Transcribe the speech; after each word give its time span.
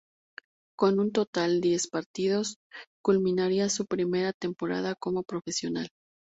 Con 0.75 0.99
un 0.99 1.11
total 1.11 1.61
diez 1.61 1.87
partidos, 1.87 2.57
culminaría 3.03 3.69
su 3.69 3.85
primera 3.85 4.33
temporada 4.33 4.95
como 4.95 5.21
profesional. 5.21 5.89